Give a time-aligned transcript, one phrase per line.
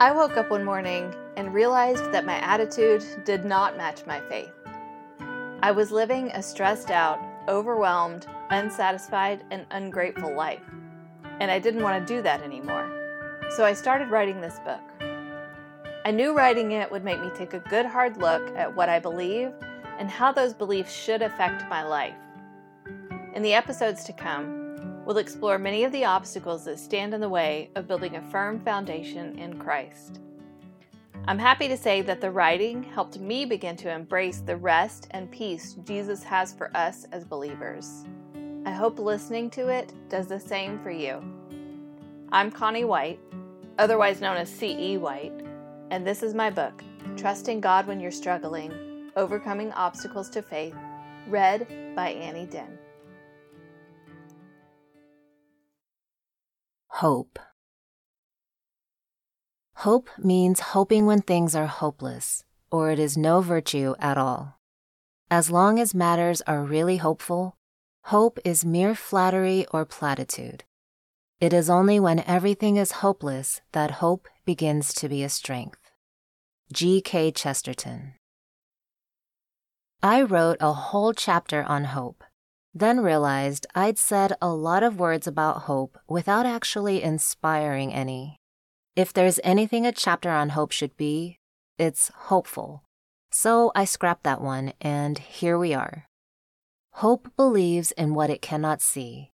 [0.00, 4.52] I woke up one morning and realized that my attitude did not match my faith.
[5.60, 10.62] I was living a stressed out, overwhelmed, unsatisfied, and ungrateful life,
[11.40, 12.88] and I didn't want to do that anymore.
[13.50, 14.80] So I started writing this book.
[16.04, 19.00] I knew writing it would make me take a good hard look at what I
[19.00, 19.50] believe
[19.98, 22.14] and how those beliefs should affect my life.
[23.34, 24.67] In the episodes to come,
[25.08, 28.60] we'll explore many of the obstacles that stand in the way of building a firm
[28.60, 30.20] foundation in Christ.
[31.26, 35.30] I'm happy to say that the writing helped me begin to embrace the rest and
[35.30, 38.04] peace Jesus has for us as believers.
[38.66, 41.24] I hope listening to it does the same for you.
[42.30, 43.18] I'm Connie White,
[43.78, 44.98] otherwise known as C.E.
[44.98, 45.40] White,
[45.90, 46.84] and this is my book,
[47.16, 50.76] Trusting God When You're Struggling Overcoming Obstacles to Faith,
[51.28, 51.66] read
[51.96, 52.78] by Annie Den.
[56.98, 57.38] Hope.
[59.76, 64.58] Hope means hoping when things are hopeless, or it is no virtue at all.
[65.30, 67.56] As long as matters are really hopeful,
[68.06, 70.64] hope is mere flattery or platitude.
[71.40, 75.92] It is only when everything is hopeless that hope begins to be a strength.
[76.72, 77.00] G.
[77.00, 77.30] K.
[77.30, 78.14] Chesterton.
[80.02, 82.24] I wrote a whole chapter on hope,
[82.78, 88.36] then realized I'd said a lot of words about hope without actually inspiring any.
[88.96, 91.38] If there's anything a chapter on hope should be,
[91.78, 92.82] it's hopeful.
[93.30, 96.06] So I scrapped that one, and here we are.
[96.94, 99.30] Hope believes in what it cannot see.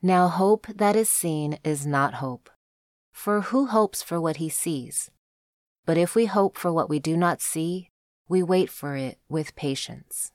[0.00, 2.48] Now, hope that is seen is not hope.
[3.12, 5.10] For who hopes for what he sees?
[5.84, 7.90] But if we hope for what we do not see,
[8.28, 10.32] we wait for it with patience.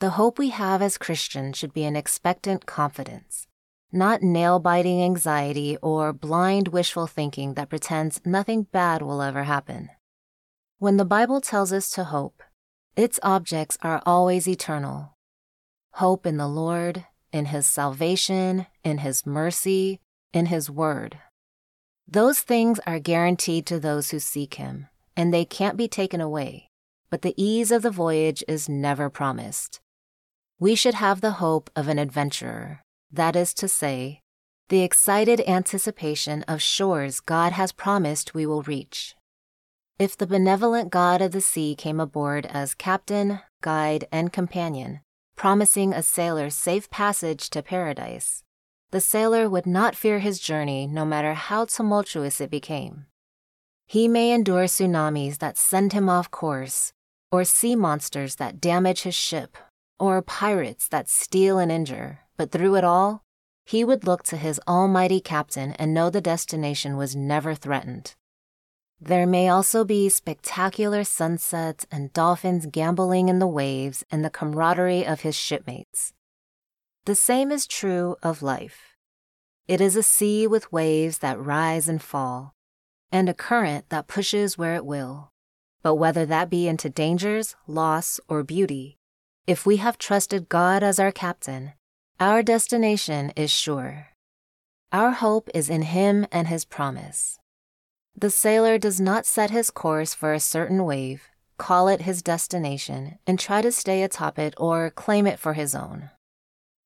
[0.00, 3.46] The hope we have as Christians should be an expectant confidence
[3.92, 9.90] not nail biting anxiety or blind wishful thinking that pretends nothing bad will ever happen.
[10.78, 12.42] When the Bible tells us to hope,
[12.96, 15.16] its objects are always eternal.
[15.94, 20.00] Hope in the Lord, in His salvation, in His mercy,
[20.32, 21.18] in His word.
[22.06, 26.70] Those things are guaranteed to those who seek Him, and they can't be taken away,
[27.10, 29.80] but the ease of the voyage is never promised.
[30.60, 34.20] We should have the hope of an adventurer, that is to say,
[34.68, 39.16] the excited anticipation of shores God has promised we will reach.
[39.98, 45.00] If the benevolent God of the sea came aboard as captain, guide, and companion,
[45.34, 48.44] promising a sailor safe passage to paradise,
[48.90, 53.06] the sailor would not fear his journey no matter how tumultuous it became.
[53.86, 56.92] He may endure tsunamis that send him off course,
[57.32, 59.56] or sea monsters that damage his ship,
[60.00, 63.22] or pirates that steal and injure, but through it all,
[63.66, 68.16] he would look to his almighty captain and know the destination was never threatened.
[69.00, 75.06] There may also be spectacular sunsets and dolphins gamboling in the waves and the camaraderie
[75.06, 76.12] of his shipmates.
[77.04, 78.96] The same is true of life.
[79.68, 82.54] It is a sea with waves that rise and fall,
[83.12, 85.30] and a current that pushes where it will.
[85.82, 88.98] But whether that be into dangers, loss, or beauty,
[89.46, 91.72] if we have trusted God as our captain,
[92.18, 94.08] our destination is sure.
[94.92, 97.40] Our hope is in Him and His promise.
[98.16, 103.18] The sailor does not set his course for a certain wave, call it his destination,
[103.26, 106.10] and try to stay atop it or claim it for his own.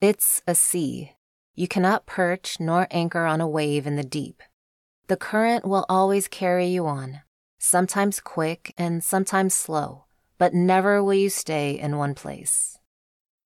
[0.00, 1.12] It's a sea.
[1.54, 4.42] You cannot perch nor anchor on a wave in the deep.
[5.08, 7.22] The current will always carry you on,
[7.58, 10.04] sometimes quick and sometimes slow,
[10.44, 12.78] but never will you stay in one place.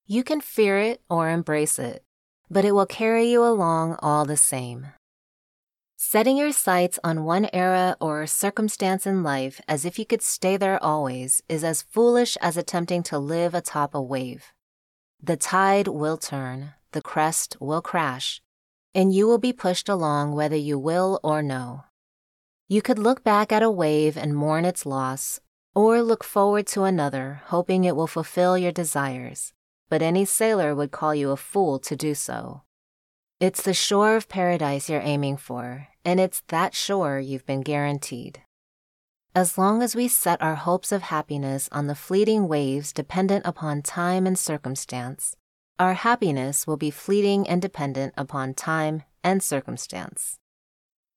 [0.05, 2.03] You can fear it or embrace it,
[2.51, 4.89] but it will carry you along all the same.
[5.97, 10.57] Setting your sights on one era or circumstance in life as if you could stay
[10.57, 14.47] there always is as foolish as attempting to live atop a wave.
[15.23, 18.43] The tide will turn, the crest will crash,
[18.93, 21.85] and you will be pushed along whether you will or no.
[22.67, 25.39] You could look back at a wave and mourn its loss,
[25.79, 29.53] or look forward to another, hoping it will fulfill your desires
[29.89, 32.63] but any sailor would call you a fool to do so.
[33.41, 38.43] It's the shore of paradise you're aiming for, and it's that shore you've been guaranteed.
[39.35, 43.83] As long as we set our hopes of happiness on the fleeting waves dependent upon
[43.83, 45.37] time and circumstance,
[45.79, 50.39] our happiness will be fleeting and dependent upon time and circumstance.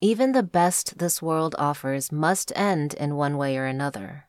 [0.02, 4.28] Even the best this world offers must end in one way or another.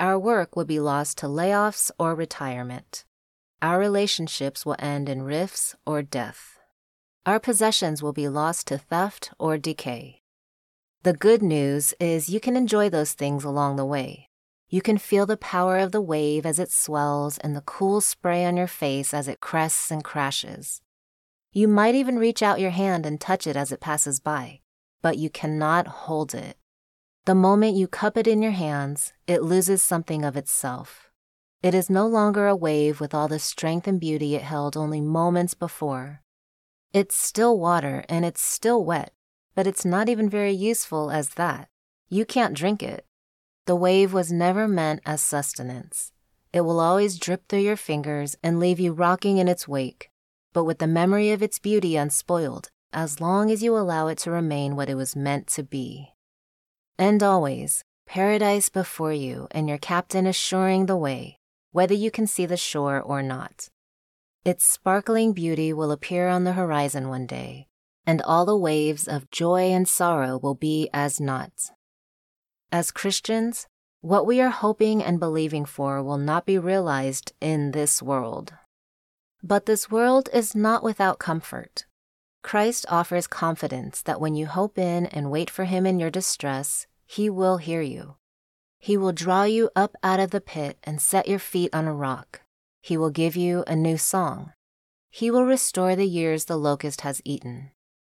[0.00, 3.04] Our work will be lost to layoffs or retirement.
[3.62, 6.58] Our relationships will end in rifts or death.
[7.24, 10.20] Our possessions will be lost to theft or decay.
[11.04, 14.28] The good news is you can enjoy those things along the way.
[14.68, 18.44] You can feel the power of the wave as it swells and the cool spray
[18.44, 20.82] on your face as it crests and crashes.
[21.52, 24.60] You might even reach out your hand and touch it as it passes by,
[25.02, 26.56] but you cannot hold it.
[27.26, 31.08] The moment you cup it in your hands, it loses something of itself.
[31.62, 35.00] It is no longer a wave with all the strength and beauty it held only
[35.00, 36.20] moments before.
[36.92, 39.14] It's still water and it's still wet,
[39.54, 41.68] but it's not even very useful as that.
[42.10, 43.06] You can't drink it.
[43.64, 46.12] The wave was never meant as sustenance.
[46.52, 50.10] It will always drip through your fingers and leave you rocking in its wake,
[50.52, 54.30] but with the memory of its beauty unspoiled, as long as you allow it to
[54.30, 56.13] remain what it was meant to be.
[56.98, 61.38] And always, paradise before you and your captain assuring the way,
[61.72, 63.68] whether you can see the shore or not.
[64.44, 67.66] Its sparkling beauty will appear on the horizon one day,
[68.06, 71.70] and all the waves of joy and sorrow will be as naught.
[72.70, 73.66] As Christians,
[74.00, 78.52] what we are hoping and believing for will not be realized in this world.
[79.42, 81.86] But this world is not without comfort.
[82.44, 86.86] Christ offers confidence that when you hope in and wait for Him in your distress,
[87.06, 88.16] He will hear you.
[88.78, 91.94] He will draw you up out of the pit and set your feet on a
[91.94, 92.42] rock.
[92.82, 94.52] He will give you a new song.
[95.10, 97.70] He will restore the years the locust has eaten.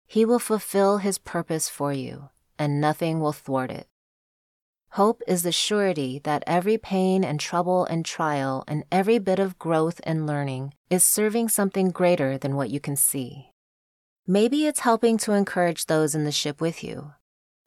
[0.07, 3.87] He will fulfill his purpose for you, and nothing will thwart it.
[4.93, 9.59] Hope is the surety that every pain and trouble and trial and every bit of
[9.59, 13.51] growth and learning is serving something greater than what you can see.
[14.27, 17.13] Maybe it's helping to encourage those in the ship with you.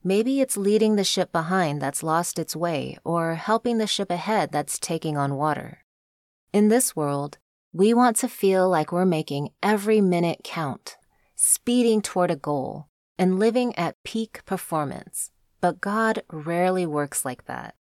[0.02, 4.52] Maybe it's leading the ship behind that's lost its way or helping the ship ahead
[4.52, 5.84] that's taking on water.
[6.52, 7.38] In this world,
[7.72, 10.96] we want to feel like we're making every minute count
[11.40, 15.30] speeding toward a goal, and living at peak performance.
[15.60, 17.76] But God rarely works like that.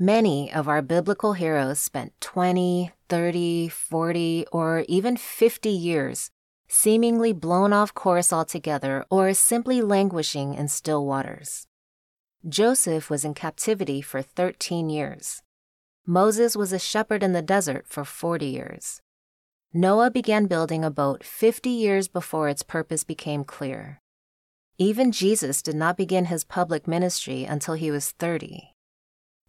[0.00, 6.31] Many of our biblical heroes spent 20, 30, 40, or even 50 years
[6.72, 11.66] seemingly blown off course altogether or simply languishing in still waters.
[12.48, 15.42] Joseph was in captivity for 13 years.
[16.06, 19.02] Moses was a shepherd in the desert for 40 years.
[19.74, 24.00] Noah began building a boat 50 years before its purpose became clear.
[24.78, 28.72] Even Jesus did not begin his public ministry until he was 30.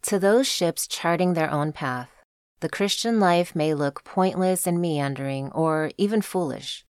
[0.04, 2.10] To those ships charting their own path,
[2.60, 6.86] the Christian life may look pointless and meandering or even foolish.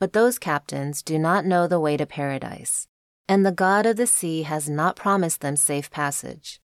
[0.00, 2.88] But those captains do not know the way to paradise,
[3.28, 6.60] and the God of the sea has not promised them safe passage.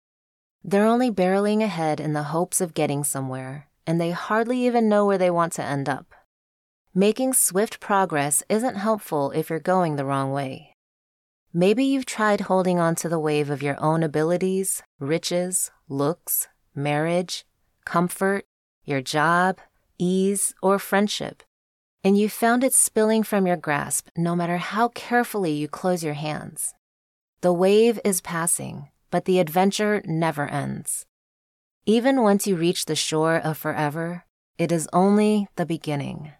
[0.62, 5.06] They're only barreling ahead in the hopes of getting somewhere, and they hardly even know
[5.06, 6.12] where they want to end up.
[6.92, 10.74] Making swift progress isn't helpful if you're going the wrong way.
[11.52, 17.46] Maybe you've tried holding on to the wave of your own abilities, riches, looks, marriage,
[17.84, 18.44] comfort,
[18.84, 19.58] your job,
[19.98, 21.44] ease, or friendship,
[22.02, 26.14] and you found it spilling from your grasp no matter how carefully you close your
[26.14, 26.74] hands.
[27.42, 31.06] The wave is passing, but the adventure never ends.
[31.86, 34.24] Even once you reach the shore of forever,
[34.58, 36.32] it is only the beginning.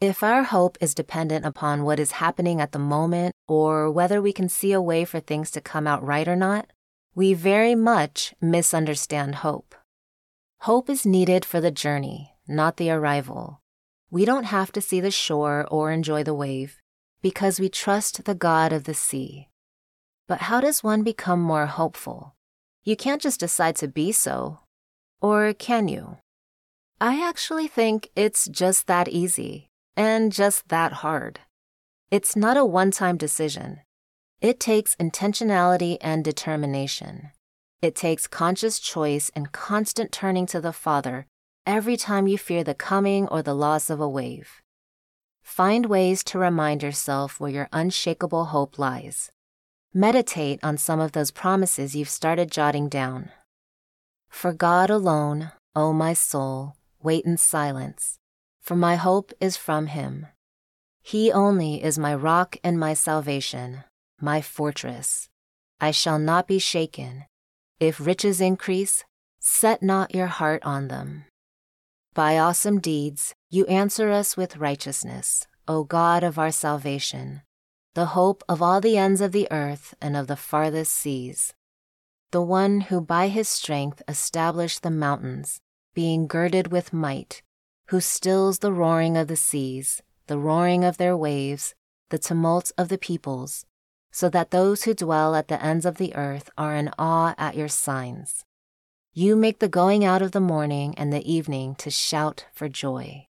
[0.00, 4.32] If our hope is dependent upon what is happening at the moment or whether we
[4.32, 6.70] can see a way for things to come out right or not,
[7.14, 9.74] we very much misunderstand hope.
[10.60, 13.62] Hope is needed for the journey, not the arrival.
[14.16, 16.80] We don't have to see the shore or enjoy the wave
[17.20, 19.50] because we trust the God of the sea.
[20.26, 22.34] But how does one become more hopeful?
[22.82, 24.60] You can't just decide to be so.
[25.20, 26.16] Or can you?
[26.98, 29.68] I actually think it's just that easy
[29.98, 31.40] and just that hard.
[32.10, 33.80] It's not a one time decision.
[34.40, 37.32] It takes intentionality and determination.
[37.82, 41.26] It takes conscious choice and constant turning to the Father
[41.66, 44.62] every time you fear the coming or the loss of a wave.
[45.42, 49.30] Find ways to remind yourself where your unshakable hope lies.
[49.92, 53.30] Meditate on some of those promises you've started jotting down.
[54.28, 58.18] For God alone, O my soul, wait in silence,
[58.60, 60.26] for my hope is from Him.
[61.02, 63.84] He only is my rock and my salvation,
[64.20, 65.28] my fortress.
[65.80, 67.24] I shall not be shaken.
[67.78, 69.04] If riches increase,
[69.38, 71.24] set not your heart on them.
[72.16, 77.42] By awesome deeds, you answer us with righteousness, O God of our salvation
[77.94, 81.52] the hope of all the ends of the earth and of the farthest seas,
[82.30, 85.60] the one who by his strength established the mountains,
[85.92, 87.42] being girded with might,
[87.88, 91.74] who stills the roaring of the seas, the roaring of their waves,
[92.08, 93.66] the tumult of the peoples,
[94.10, 97.56] so that those who dwell at the ends of the earth are in awe at
[97.56, 98.46] your signs.
[99.18, 103.28] You make the going out of the morning and the evening to shout for joy.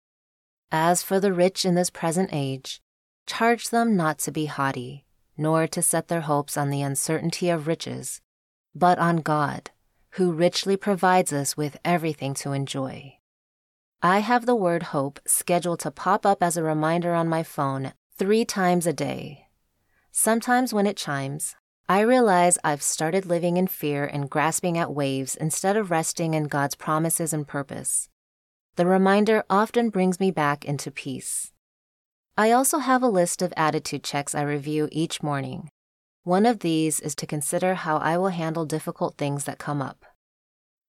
[0.72, 2.80] As for the rich in this present age,
[3.26, 5.04] charge them not to be haughty,
[5.36, 8.22] nor to set their hopes on the uncertainty of riches,
[8.74, 9.72] but on God,
[10.12, 13.18] who richly provides us with everything to enjoy.
[14.00, 17.92] I have the word hope scheduled to pop up as a reminder on my phone
[18.16, 19.48] three times a day.
[20.10, 25.36] Sometimes when it chimes, I realize I've started living in fear and grasping at waves
[25.36, 28.08] instead of resting in God's promises and purpose.
[28.76, 31.52] The reminder often brings me back into peace.
[32.38, 35.68] I also have a list of attitude checks I review each morning.
[36.22, 40.06] One of these is to consider how I will handle difficult things that come up.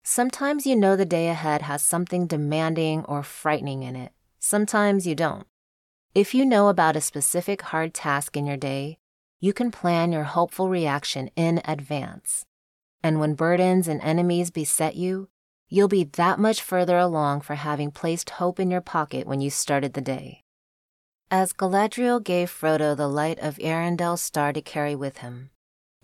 [0.03, 4.11] Sometimes you know the day ahead has something demanding or frightening in it.
[4.39, 5.47] Sometimes you don't.
[6.13, 8.97] If you know about a specific hard task in your day,
[9.41, 12.45] you can plan your hopeful reaction in advance.
[13.03, 15.29] And when burdens and enemies beset you,
[15.67, 19.49] you'll be that much further along for having placed hope in your pocket when you
[19.49, 20.43] started the day.
[21.31, 25.49] As Galadriel gave Frodo the light of Eärendil's star to carry with him,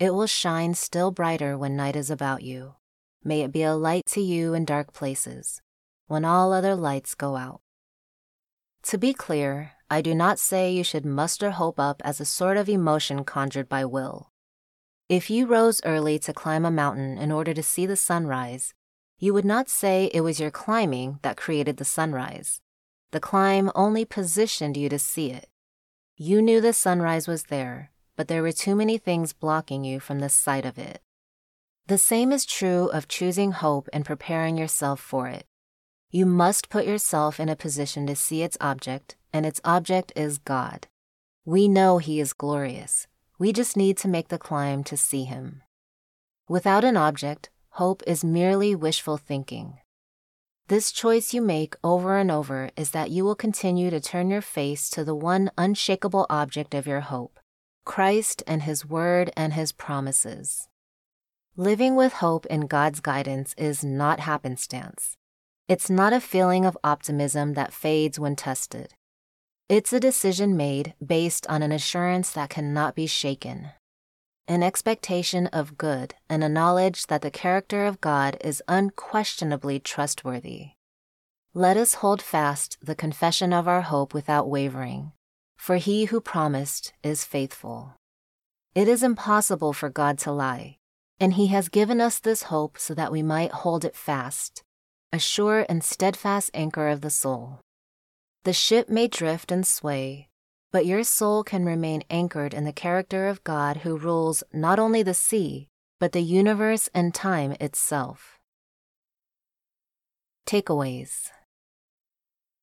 [0.00, 2.74] it will shine still brighter when night is about you.
[3.22, 5.60] May it be a light to you in dark places,
[6.06, 7.60] when all other lights go out.
[8.84, 12.56] To be clear, I do not say you should muster hope up as a sort
[12.56, 14.30] of emotion conjured by will.
[15.08, 18.74] If you rose early to climb a mountain in order to see the sunrise,
[19.18, 22.60] you would not say it was your climbing that created the sunrise.
[23.12, 25.48] The climb only positioned you to see it.
[26.18, 30.18] You knew the sunrise was there, but there were too many things blocking you from
[30.18, 31.00] the sight of it.
[31.86, 35.46] The same is true of choosing hope and preparing yourself for it.
[36.10, 40.38] You must put yourself in a position to see its object, and its object is
[40.38, 40.86] God.
[41.44, 43.06] We know He is glorious.
[43.38, 45.62] We just need to make the climb to see Him.
[46.48, 49.78] Without an object, hope is merely wishful thinking.
[50.68, 54.42] This choice you make over and over is that you will continue to turn your
[54.42, 57.40] face to the one unshakable object of your hope
[57.86, 60.68] Christ and His Word and His promises.
[61.56, 65.16] Living with hope in God's guidance is not happenstance.
[65.68, 68.94] It's not a feeling of optimism that fades when tested.
[69.68, 73.70] It's a decision made based on an assurance that cannot be shaken,
[74.46, 80.70] an expectation of good, and a knowledge that the character of God is unquestionably trustworthy.
[81.54, 85.12] Let us hold fast the confession of our hope without wavering,
[85.56, 87.94] for he who promised is faithful.
[88.74, 90.78] It is impossible for God to lie
[91.20, 94.62] and he has given us this hope so that we might hold it fast,
[95.12, 97.60] a sure and steadfast anchor of the soul.
[98.44, 100.28] The ship may drift and sway,
[100.72, 105.02] but your soul can remain anchored in the character of God who rules not only
[105.02, 105.68] the sea,
[105.98, 108.38] but the universe and time itself.
[110.46, 111.30] Takeaways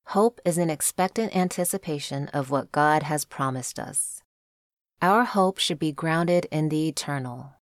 [0.09, 4.21] Hope is an expectant anticipation of what God has promised us.
[5.01, 7.55] Our hope should be grounded in the eternal,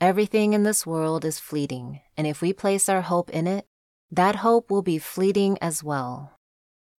[0.00, 3.64] Everything in this world is fleeting, and if we place our hope in it,
[4.10, 6.38] that hope will be fleeting as well.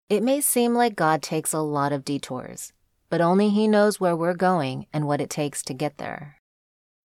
[0.08, 2.73] It may seem like God takes a lot of detours,
[3.08, 6.37] but only He knows where we're going and what it takes to get there.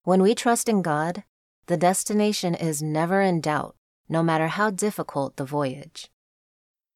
[0.03, 1.23] When we trust in God,
[1.67, 3.77] the destination is never in doubt,
[4.09, 6.11] no matter how difficult the voyage.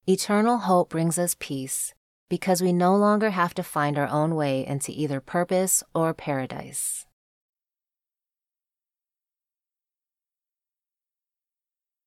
[0.09, 1.95] Eternal hope brings us peace
[2.29, 7.07] because we no longer have to find our own way into either purpose or paradise.